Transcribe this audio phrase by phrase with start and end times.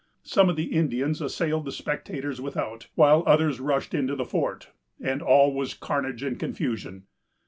[0.23, 5.21] Some of the Indians assailed the spectators without, while others rushed into the fort, and
[5.21, 7.03] all was carnage and confusion.